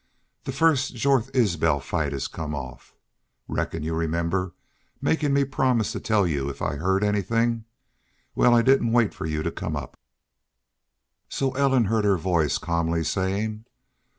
[0.45, 2.95] "The first Jorth Isbel fight has come off....
[3.47, 4.55] Reckon you remember
[4.99, 7.65] makin' me promise to tell you if I heerd anythin'.
[8.33, 9.95] Wal, I didn't wait fer you to come up."
[11.29, 13.65] "So Ellen heard her voice calmly saying.